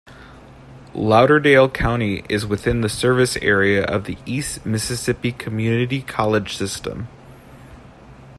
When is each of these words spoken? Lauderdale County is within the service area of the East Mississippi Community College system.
Lauderdale 0.95 1.69
County 1.69 2.23
is 2.27 2.43
within 2.43 2.81
the 2.81 2.89
service 2.89 3.37
area 3.37 3.83
of 3.85 4.05
the 4.05 4.17
East 4.25 4.65
Mississippi 4.65 5.31
Community 5.31 6.01
College 6.01 6.57
system. 6.57 7.07